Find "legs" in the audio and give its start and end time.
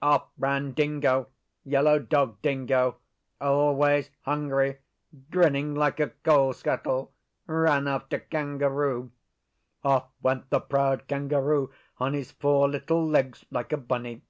13.04-13.44